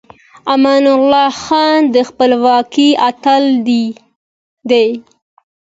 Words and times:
امان 0.53 0.83
الله 0.97 1.29
خان 1.43 1.79
د 1.93 1.95
خپلواکۍ 2.09 2.89
اتل 3.09 3.43
دی. 4.69 4.87